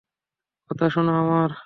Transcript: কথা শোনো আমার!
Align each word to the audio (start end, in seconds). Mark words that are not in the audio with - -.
কথা 0.69 0.85
শোনো 0.93 1.11
আমার! 1.21 1.51